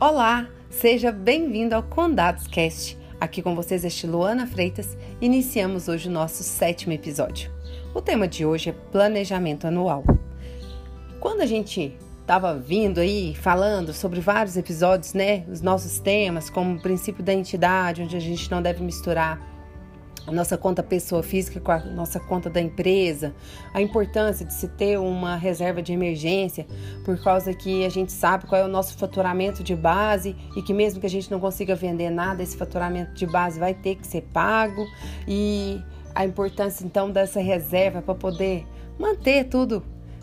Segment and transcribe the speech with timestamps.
[0.00, 2.96] Olá, seja bem-vindo ao Condados Cast.
[3.20, 4.96] Aqui com vocês é Luana Freitas.
[5.20, 7.52] Iniciamos hoje o nosso sétimo episódio.
[7.94, 10.02] O tema de hoje é planejamento anual.
[11.20, 16.76] Quando a gente estava vindo aí falando sobre vários episódios, né, os nossos temas, como
[16.76, 19.38] o princípio da entidade, onde a gente não deve misturar
[20.30, 23.34] a nossa conta pessoa física com a nossa conta da empresa,
[23.74, 26.66] a importância de se ter uma reserva de emergência,
[27.04, 30.72] por causa que a gente sabe qual é o nosso faturamento de base e que
[30.72, 34.06] mesmo que a gente não consiga vender nada, esse faturamento de base vai ter que
[34.06, 34.86] ser pago.
[35.26, 35.82] E
[36.14, 38.66] a importância então dessa reserva para poder
[38.98, 39.82] manter tudo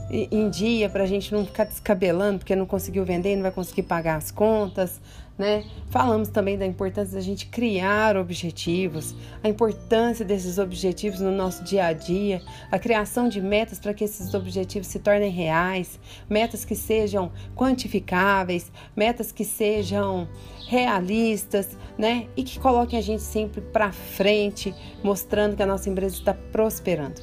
[0.09, 3.83] em dia para a gente não ficar descabelando porque não conseguiu vender não vai conseguir
[3.83, 5.01] pagar as contas,
[5.37, 5.63] né?
[5.89, 11.85] Falamos também da importância da gente criar objetivos, a importância desses objetivos no nosso dia
[11.85, 12.41] a dia,
[12.71, 18.71] a criação de metas para que esses objetivos se tornem reais, metas que sejam quantificáveis,
[18.95, 20.27] metas que sejam
[20.67, 22.27] realistas, né?
[22.35, 27.21] E que coloquem a gente sempre para frente, mostrando que a nossa empresa está prosperando.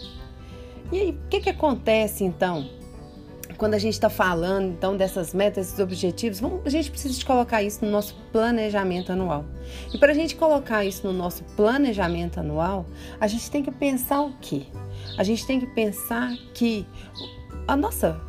[0.93, 2.84] E aí, o que, que acontece então?
[3.57, 7.25] Quando a gente está falando então dessas metas, desses objetivos, vamos, a gente precisa de
[7.25, 9.45] colocar isso no nosso planejamento anual.
[9.93, 12.85] E para a gente colocar isso no nosso planejamento anual,
[13.21, 14.63] a gente tem que pensar o quê?
[15.17, 16.87] A gente tem que pensar que
[17.69, 18.21] a nossa,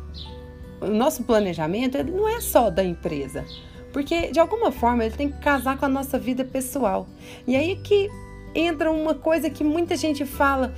[0.80, 3.44] o nosso planejamento não é só da empresa,
[3.92, 7.06] porque de alguma forma ele tem que casar com a nossa vida pessoal.
[7.46, 8.08] E aí que
[8.54, 10.72] entra uma coisa que muita gente fala,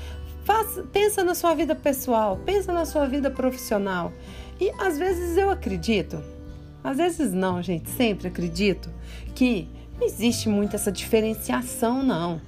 [0.48, 4.14] Faz, pensa na sua vida pessoal, pensa na sua vida profissional.
[4.60, 6.22] E às vezes eu acredito,
[6.82, 8.90] às vezes não, gente, sempre acredito
[9.34, 12.40] que não existe muito essa diferenciação, não.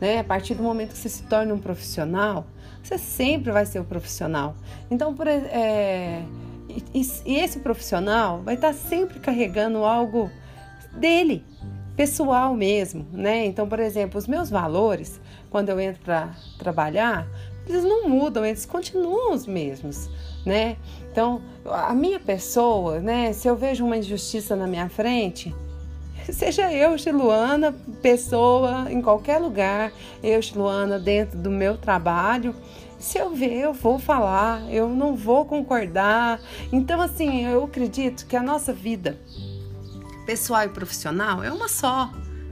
[0.00, 0.20] Né?
[0.20, 2.46] A partir do momento que você se torna um profissional,
[2.82, 4.54] você sempre vai ser o um profissional.
[4.90, 6.22] Então, por, é,
[6.94, 10.30] e, e esse profissional vai estar sempre carregando algo
[10.92, 11.44] dele,
[11.96, 13.44] pessoal mesmo, né?
[13.46, 17.26] Então, por exemplo, os meus valores, quando eu entro para trabalhar,
[17.66, 20.08] eles não mudam, eles continuam os mesmos,
[20.44, 20.76] né?
[21.10, 25.54] Então, a minha pessoa, né, se eu vejo uma injustiça na minha frente,
[26.30, 32.54] seja eu, Chiluana, pessoa em qualquer lugar, eu, Chiluana, dentro do meu trabalho,
[32.98, 36.40] se eu ver, eu vou falar, eu não vou concordar.
[36.72, 39.16] Então, assim, eu acredito que a nossa vida
[40.26, 42.10] pessoal e profissional é uma só,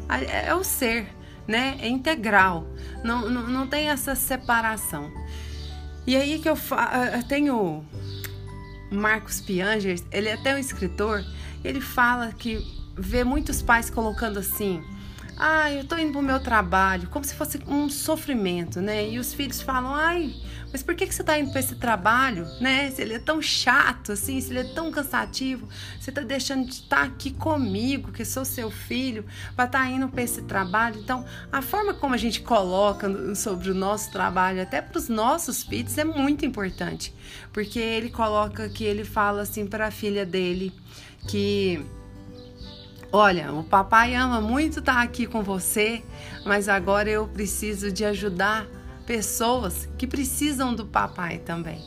[0.09, 1.09] é o ser
[1.47, 1.79] né?
[1.81, 2.67] É integral.
[3.05, 5.11] Não, não, não tem essa separação.
[6.07, 6.57] E aí que eu,
[7.15, 7.85] eu tenho
[8.91, 11.25] Marcos Pianger, ele é até um escritor,
[11.65, 12.65] ele fala que
[12.97, 14.83] vê muitos pais colocando assim:
[15.37, 19.09] "Ah, eu tô indo pro meu trabalho", como se fosse um sofrimento, né?
[19.09, 20.35] E os filhos falam: "Ai,
[20.73, 22.91] mas por que, que você está indo para esse trabalho, né?
[22.91, 26.73] Se ele é tão chato, assim, se ele é tão cansativo, você está deixando de
[26.73, 31.01] estar tá aqui comigo, que sou seu filho, para estar tá indo para esse trabalho.
[31.01, 35.63] Então, a forma como a gente coloca sobre o nosso trabalho, até para os nossos
[35.63, 37.15] filhos, é muito importante,
[37.53, 40.75] porque ele coloca que ele fala assim para a filha dele
[41.27, 41.85] que
[43.13, 46.03] Olha, o papai ama muito estar tá aqui com você,
[46.45, 48.67] mas agora eu preciso de ajudar
[49.07, 51.81] pessoas que precisam do papai também.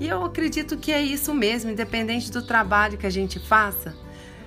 [0.00, 3.94] E eu acredito que é isso mesmo, independente do trabalho que a gente faça,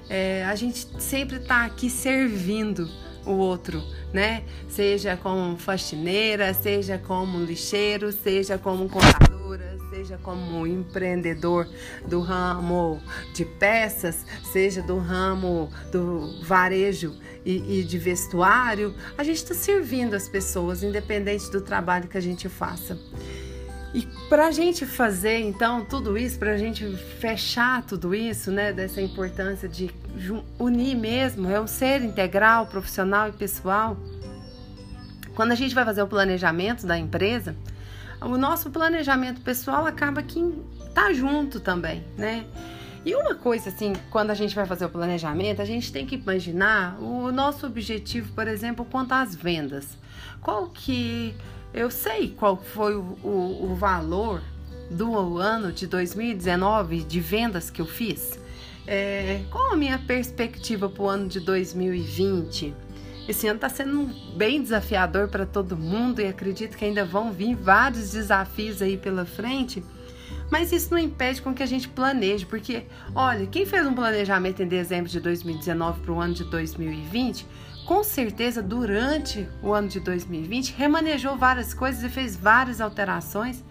[0.10, 2.90] é, a gente sempre está aqui servindo
[3.26, 3.82] o outro,
[4.14, 4.44] né?
[4.68, 9.71] Seja como faxineira, seja como lixeiro, seja como contadora,
[10.02, 11.68] seja como empreendedor
[12.08, 13.00] do ramo
[13.36, 20.16] de peças, seja do ramo do varejo e, e de vestuário, a gente está servindo
[20.16, 22.98] as pessoas, independente do trabalho que a gente faça.
[23.94, 28.74] E para a gente fazer então tudo isso, para a gente fechar tudo isso, né,
[28.74, 29.92] dessa importância de
[30.58, 33.96] unir mesmo, é um ser integral, profissional e pessoal.
[35.36, 37.56] Quando a gente vai fazer o planejamento da empresa,
[38.22, 40.42] o nosso planejamento pessoal acaba que
[40.94, 42.46] tá junto também, né?
[43.04, 46.16] E uma coisa assim, quando a gente vai fazer o planejamento, a gente tem que
[46.16, 49.98] imaginar o nosso objetivo, por exemplo, quanto às vendas.
[50.40, 51.36] Qual que
[51.74, 54.42] eu sei qual foi o, o, o valor
[54.92, 58.38] do ano de 2019 de vendas que eu fiz.
[58.86, 62.74] É, qual a minha perspectiva para o ano de 2020?
[63.32, 67.56] Esse ano está sendo bem desafiador para todo mundo e acredito que ainda vão vir
[67.56, 69.82] vários desafios aí pela frente.
[70.50, 72.84] Mas isso não impede com que a gente planeje, porque,
[73.16, 77.48] olha, quem fez um planejamento em dezembro de 2019 para o ano de 2020,
[77.86, 83.64] com certeza durante o ano de 2020 remanejou várias coisas e fez várias alterações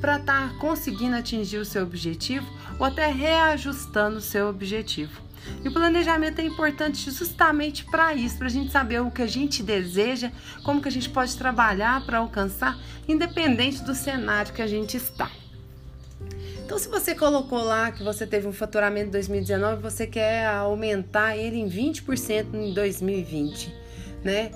[0.00, 2.44] para estar tá conseguindo atingir o seu objetivo
[2.76, 5.25] ou até reajustando o seu objetivo.
[5.64, 9.26] E o planejamento é importante justamente para isso, para a gente saber o que a
[9.26, 10.30] gente deseja,
[10.62, 12.78] como que a gente pode trabalhar para alcançar,
[13.08, 15.30] independente do cenário que a gente está.
[16.64, 21.36] Então, se você colocou lá que você teve um faturamento em 2019, você quer aumentar
[21.36, 23.72] ele em 20% em 2020,
[24.24, 24.50] né?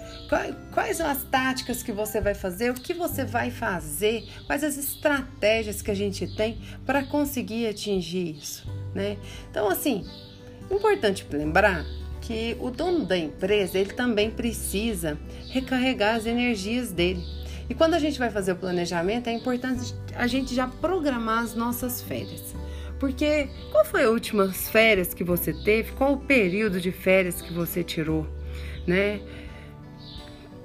[0.73, 2.73] Quais são as táticas que você vai fazer?
[2.73, 4.29] O que você vai fazer?
[4.45, 9.17] Quais as estratégias que a gente tem para conseguir atingir isso, né?
[9.49, 10.05] Então, assim,
[10.75, 11.85] importante lembrar
[12.21, 15.19] que o dono da empresa ele também precisa
[15.49, 17.25] recarregar as energias dele.
[17.69, 21.55] E quando a gente vai fazer o planejamento, é importante a gente já programar as
[21.55, 22.55] nossas férias.
[22.99, 25.93] Porque qual foi as últimas férias que você teve?
[25.93, 28.27] Qual o período de férias que você tirou,
[28.87, 29.21] né?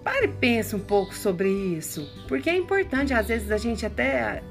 [0.04, 4.44] Pare e pense um pouco sobre isso, porque é importante às vezes a gente até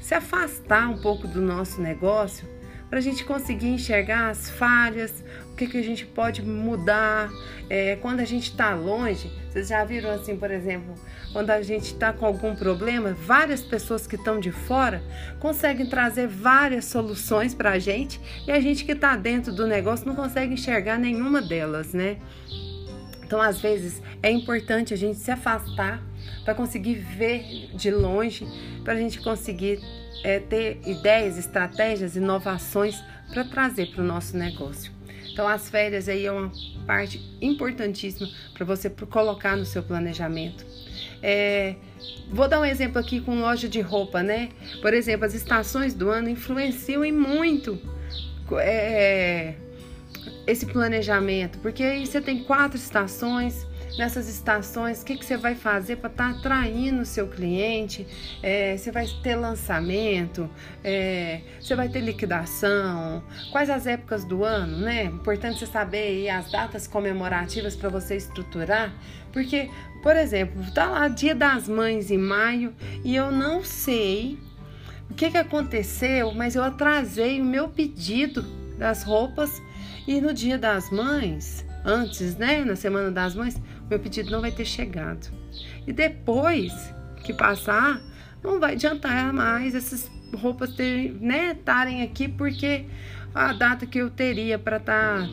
[0.00, 2.48] se afastar um pouco do nosso negócio
[2.88, 7.30] para a gente conseguir enxergar as falhas, o que, que a gente pode mudar.
[7.68, 10.94] É, quando a gente está longe, vocês já viram assim, por exemplo,
[11.32, 15.02] quando a gente está com algum problema, várias pessoas que estão de fora
[15.38, 20.06] conseguem trazer várias soluções para a gente e a gente que está dentro do negócio
[20.06, 22.16] não consegue enxergar nenhuma delas, né?
[23.22, 26.02] Então, às vezes, é importante a gente se afastar
[26.44, 28.48] para conseguir ver de longe,
[28.82, 29.78] para a gente conseguir
[30.22, 34.92] é, ter ideias, estratégias, inovações para trazer para o nosso negócio.
[35.32, 36.50] Então, as férias aí é uma
[36.86, 40.66] parte importantíssima para você colocar no seu planejamento.
[41.22, 41.76] É,
[42.30, 44.48] vou dar um exemplo aqui com loja de roupa, né?
[44.82, 47.80] Por exemplo, as estações do ano influenciam em muito
[48.58, 49.54] é,
[50.46, 55.54] esse planejamento, porque aí você tem quatro estações, nessas estações, o que, que você vai
[55.54, 58.06] fazer para estar tá atraindo o seu cliente?
[58.42, 60.50] É, você vai ter lançamento,
[60.84, 65.04] é, você vai ter liquidação, quais as épocas do ano, né?
[65.04, 68.92] Importante você saber as datas comemorativas para você estruturar,
[69.32, 69.70] porque,
[70.02, 72.74] por exemplo, tá lá Dia das Mães em maio
[73.04, 74.38] e eu não sei
[75.10, 78.42] o que, que aconteceu, mas eu atrasei o meu pedido
[78.76, 79.62] das roupas
[80.06, 84.52] e no Dia das Mães, antes, né, na Semana das Mães, meu pedido não vai
[84.52, 85.32] ter chegado.
[85.86, 86.72] E depois
[87.24, 88.00] que passar,
[88.42, 92.86] não vai adiantar mais essas roupas terem, né, estarem aqui, porque
[93.34, 95.28] a data que eu teria para estar tá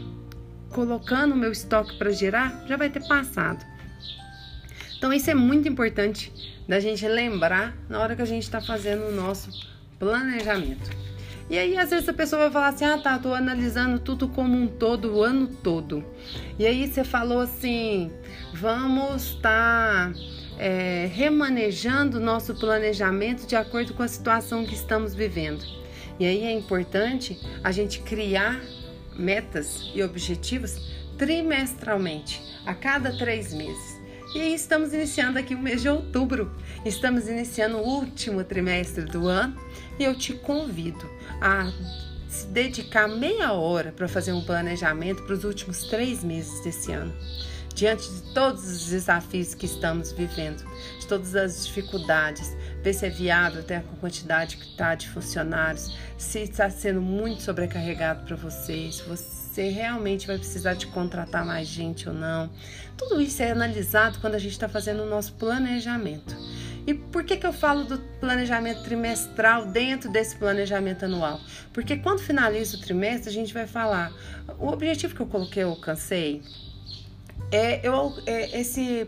[0.69, 3.65] colocando o meu estoque para girar já vai ter passado.
[4.97, 6.31] Então, isso é muito importante
[6.67, 9.49] da gente lembrar na hora que a gente está fazendo o nosso
[9.99, 10.89] planejamento.
[11.50, 14.57] E aí, às vezes, a pessoa vai falar assim: ah, tá, tô analisando tudo como
[14.57, 16.03] um todo, o ano todo.
[16.57, 18.12] E aí, você falou assim:
[18.53, 20.12] vamos estar.
[20.12, 25.65] Tá, é, remanejando nosso planejamento de acordo com a situação que estamos vivendo.
[26.19, 28.62] E aí é importante a gente criar
[29.18, 33.94] metas e objetivos trimestralmente, a cada três meses.
[34.35, 36.51] E estamos iniciando aqui o mês de outubro,
[36.83, 39.55] estamos iniciando o último trimestre do ano
[39.97, 41.09] e eu te convido
[41.39, 41.71] a
[42.27, 47.13] se dedicar meia hora para fazer um planejamento para os últimos três meses desse ano.
[47.73, 50.65] Diante de todos os desafios que estamos vivendo,
[50.99, 55.07] de todas as dificuldades, ver se é viável até com a quantidade que está de
[55.07, 59.03] funcionários, se está sendo muito sobrecarregado para vocês, se
[59.55, 62.50] você realmente vai precisar de contratar mais gente ou não.
[62.97, 66.35] Tudo isso é analisado quando a gente está fazendo o nosso planejamento.
[66.85, 71.39] E por que, que eu falo do planejamento trimestral dentro desse planejamento anual?
[71.71, 74.12] Porque quando finaliza o trimestre, a gente vai falar:
[74.59, 76.43] o objetivo que eu coloquei, eu alcancei.
[77.50, 79.07] É, eu, é, esse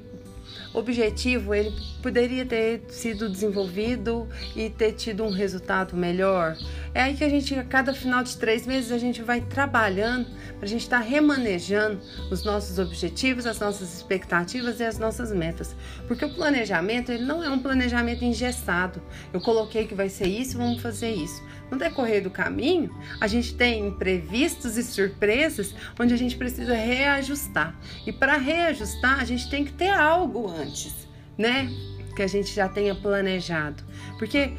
[0.73, 6.55] objetivo ele poderia ter sido desenvolvido e ter tido um resultado melhor.
[6.93, 10.25] É aí que a gente, a cada final de três meses, a gente vai trabalhando
[10.57, 11.99] para a gente estar tá remanejando
[12.31, 15.75] os nossos objetivos, as nossas expectativas e as nossas metas.
[16.07, 19.01] Porque o planejamento ele não é um planejamento engessado.
[19.31, 21.43] Eu coloquei que vai ser isso, vamos fazer isso.
[21.69, 27.75] No decorrer do caminho, a gente tem imprevistos e surpresas onde a gente precisa reajustar.
[28.05, 31.69] E para reajustar, a gente tem que ter algo antes, né?
[32.15, 33.83] Que a gente já tenha planejado.
[34.17, 34.53] Porque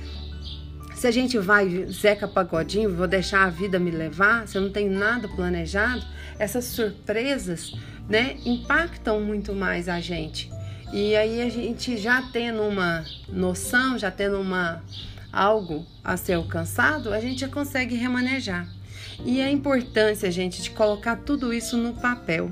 [0.95, 4.71] se a gente vai Zeca Pagodinho, vou deixar a vida me levar, se eu não
[4.71, 6.05] tenho nada planejado,
[6.39, 7.73] essas surpresas,
[8.09, 10.51] né, impactam muito mais a gente.
[10.93, 14.83] E aí a gente já tendo uma noção, já tendo uma
[15.33, 18.67] algo a ser alcançado, a gente já consegue remanejar.
[19.25, 22.51] E a importância, gente, de colocar tudo isso no papel.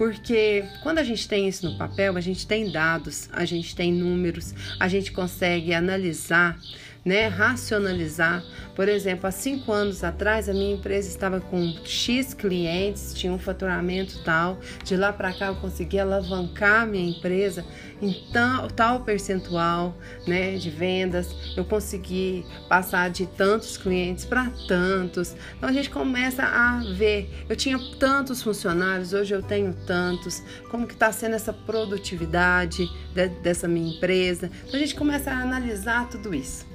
[0.00, 3.92] Porque quando a gente tem isso no papel, a gente tem dados, a gente tem
[3.92, 6.58] números, a gente consegue analisar
[7.04, 7.28] né?
[7.28, 8.44] Racionalizar.
[8.74, 13.38] Por exemplo, há cinco anos atrás a minha empresa estava com X clientes, tinha um
[13.38, 14.58] faturamento tal.
[14.84, 17.64] De lá para cá eu consegui alavancar minha empresa
[18.00, 20.56] em tal, tal percentual, né?
[20.56, 21.34] De vendas.
[21.56, 25.34] Eu consegui passar de tantos clientes para tantos.
[25.56, 27.30] Então a gente começa a ver.
[27.48, 30.42] Eu tinha tantos funcionários, hoje eu tenho tantos.
[30.70, 34.50] Como que está sendo essa produtividade de, dessa minha empresa?
[34.66, 36.69] Então a gente começa a analisar tudo isso.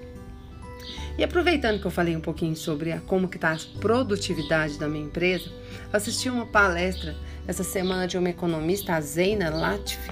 [1.17, 4.88] E aproveitando que eu falei um pouquinho sobre a, como que está a produtividade da
[4.88, 5.50] minha empresa,
[5.93, 7.15] assisti uma palestra
[7.48, 10.10] essa semana de uma economista, a Zeina Latif,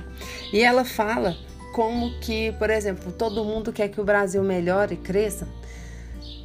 [0.53, 1.35] e ela fala
[1.73, 5.47] como que, por exemplo, todo mundo quer que o Brasil melhore e cresça,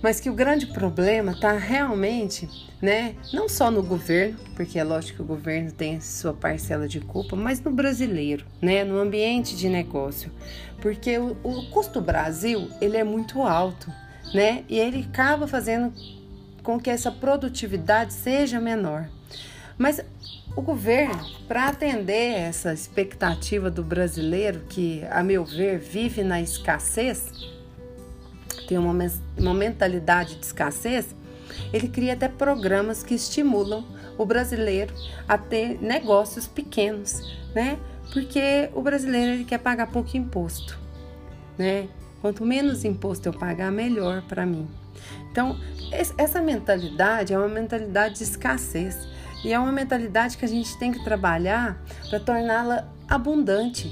[0.03, 2.49] mas que o grande problema está realmente,
[2.81, 7.01] né, não só no governo, porque é lógico que o governo tem sua parcela de
[7.01, 10.33] culpa, mas no brasileiro, né, no ambiente de negócio,
[10.81, 13.93] porque o, o custo Brasil ele é muito alto
[14.35, 14.65] né?
[14.69, 15.93] E ele acaba fazendo
[16.63, 19.09] com que essa produtividade seja menor.
[19.77, 20.01] Mas
[20.57, 27.33] o governo, para atender essa expectativa do brasileiro, que, a meu ver, vive na escassez,
[28.67, 28.93] tem uma,
[29.39, 31.15] uma mentalidade de escassez,
[31.73, 33.85] ele cria até programas que estimulam
[34.19, 34.93] o brasileiro
[35.27, 37.21] a ter negócios pequenos,
[37.55, 37.79] né?
[38.13, 40.79] Porque o brasileiro ele quer pagar pouco imposto,
[41.57, 41.89] né?
[42.21, 44.67] Quanto menos imposto eu pagar, melhor para mim.
[45.31, 45.59] Então,
[46.17, 49.09] essa mentalidade é uma mentalidade de escassez
[49.45, 53.89] e é uma mentalidade que a gente tem que trabalhar para torná-la abundante,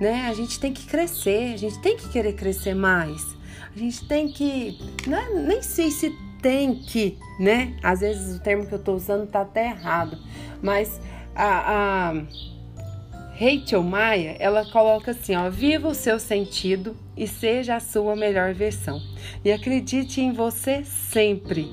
[0.00, 0.28] né?
[0.28, 3.36] A gente tem que crescer, a gente tem que querer crescer mais.
[3.74, 7.76] A gente tem que, é, nem sei se tem que, né?
[7.82, 10.16] Às vezes o termo que eu estou usando está até errado,
[10.62, 11.00] mas
[11.34, 12.22] a, a
[13.38, 18.54] Rachel Maia, ela coloca assim, ó, viva o seu sentido e seja a sua melhor
[18.54, 19.00] versão.
[19.44, 21.70] E acredite em você sempre.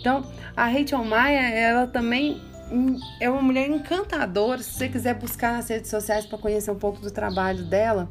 [0.00, 0.24] Então,
[0.56, 2.40] a Rachel Maia, ela também
[3.20, 4.62] é uma mulher encantadora.
[4.62, 8.08] Se você quiser buscar nas redes sociais para conhecer um pouco do trabalho dela,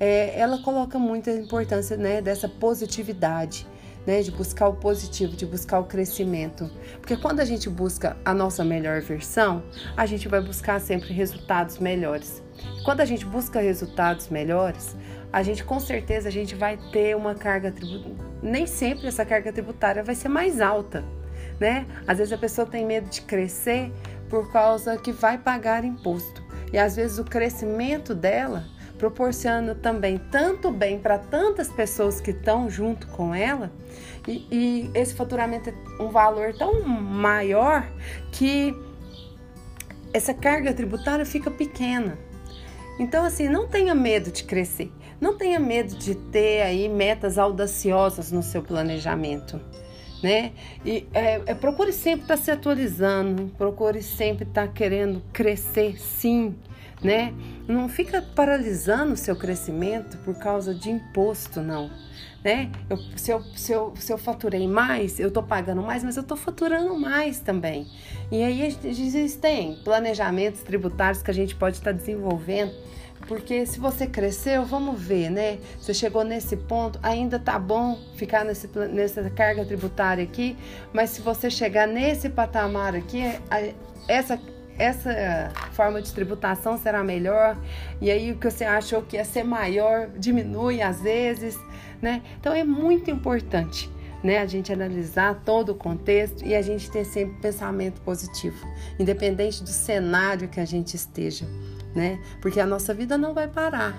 [0.00, 3.64] é, ela coloca muita importância né, dessa positividade
[4.06, 6.70] né, de buscar o positivo, de buscar o crescimento.
[7.00, 9.62] Porque quando a gente busca a nossa melhor versão,
[9.96, 12.42] a gente vai buscar sempre resultados melhores.
[12.84, 14.96] Quando a gente busca resultados melhores,
[15.32, 18.34] a gente com certeza a gente vai ter uma carga tributária.
[18.42, 21.02] Nem sempre essa carga tributária vai ser mais alta,
[21.58, 21.86] né?
[22.06, 23.92] Às vezes a pessoa tem medo de crescer
[24.28, 26.42] por causa que vai pagar imposto.
[26.72, 28.64] E às vezes o crescimento dela
[28.98, 33.72] proporciona também tanto bem para tantas pessoas que estão junto com ela,
[34.26, 37.86] e, e esse faturamento é um valor tão maior
[38.32, 38.74] que
[40.12, 42.16] essa carga tributária fica pequena.
[42.98, 48.30] Então, assim, não tenha medo de crescer, não tenha medo de ter aí metas audaciosas
[48.30, 49.60] no seu planejamento.
[50.22, 50.52] Né?
[50.86, 56.00] E é, é, procure sempre estar tá se atualizando, procure sempre estar tá querendo crescer,
[56.00, 56.54] sim,
[57.02, 57.34] né?
[57.66, 61.90] Não fica paralisando o seu crescimento por causa de imposto, não.
[62.44, 62.70] Né?
[62.90, 66.22] Eu, se, eu, se, eu, se eu faturei mais, eu estou pagando mais, mas eu
[66.22, 67.86] estou faturando mais também.
[68.30, 72.72] E aí existem planejamentos tributários que a gente pode estar tá desenvolvendo
[73.26, 75.58] porque se você cresceu, vamos ver, né?
[75.80, 80.56] Você chegou nesse ponto, ainda tá bom ficar nesse, nessa carga tributária aqui,
[80.92, 83.22] mas se você chegar nesse patamar aqui,
[84.06, 84.38] essa
[84.78, 87.56] essa forma de tributação será melhor,
[88.00, 91.58] e aí o que você achou que ia ser maior diminui às vezes,
[92.02, 92.22] né?
[92.40, 93.90] Então é muito importante,
[94.22, 98.56] né, a gente analisar todo o contexto e a gente ter sempre pensamento positivo,
[98.98, 101.46] independente do cenário que a gente esteja,
[101.94, 102.18] né?
[102.40, 103.96] Porque a nossa vida não vai parar,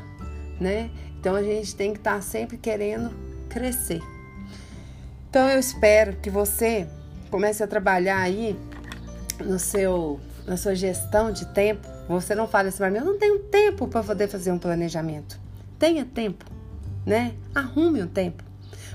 [0.60, 0.90] né?
[1.20, 3.12] Então a gente tem que estar sempre querendo
[3.50, 4.02] crescer.
[5.30, 6.88] Então eu espero que você
[7.30, 8.58] comece a trabalhar aí
[9.44, 13.18] no seu na sua gestão de tempo, você não fala assim para mim, eu não
[13.18, 15.40] tenho tempo para poder fazer um planejamento.
[15.80, 16.46] Tenha tempo,
[17.06, 17.34] né?
[17.54, 18.44] Arrume um tempo.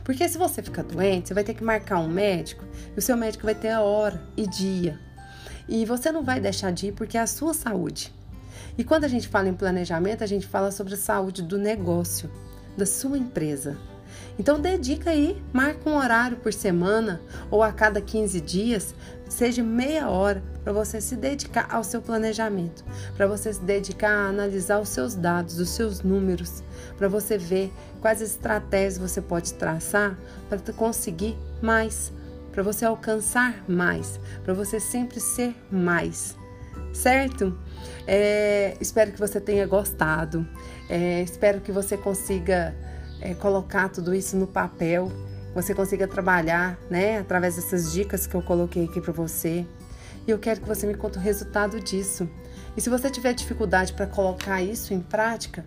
[0.04, 2.64] Porque se você ficar doente, você vai ter que marcar um médico
[2.96, 4.98] e o seu médico vai ter a hora e dia.
[5.68, 8.12] E você não vai deixar de ir porque é a sua saúde.
[8.78, 12.30] E quando a gente fala em planejamento, a gente fala sobre a saúde do negócio,
[12.76, 13.76] da sua empresa.
[14.38, 18.94] Então dedica aí, marca um horário por semana ou a cada 15 dias,
[19.28, 22.84] seja meia hora para você se dedicar ao seu planejamento,
[23.16, 26.62] para você se dedicar a analisar os seus dados, os seus números,
[26.96, 32.12] para você ver quais estratégias você pode traçar para conseguir mais,
[32.52, 36.36] para você alcançar mais, para você sempre ser mais,
[36.92, 37.56] certo?
[38.06, 40.46] É, espero que você tenha gostado,
[40.88, 42.74] é, espero que você consiga
[43.20, 45.10] é, colocar tudo isso no papel,
[45.54, 49.66] você consiga trabalhar, né, através dessas dicas que eu coloquei aqui para você.
[50.26, 52.28] E eu quero que você me conte o resultado disso.
[52.76, 55.64] E se você tiver dificuldade para colocar isso em prática,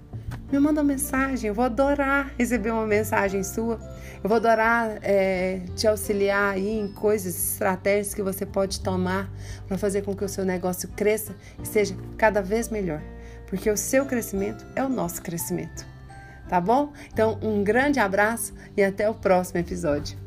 [0.52, 1.48] me manda uma mensagem.
[1.48, 3.80] Eu vou adorar receber uma mensagem sua.
[4.24, 9.30] Eu vou adorar é, te auxiliar aí em coisas, estratégias que você pode tomar
[9.68, 13.02] para fazer com que o seu negócio cresça e seja cada vez melhor.
[13.48, 15.93] Porque o seu crescimento é o nosso crescimento.
[16.48, 16.92] Tá bom?
[17.12, 20.23] Então, um grande abraço e até o próximo episódio.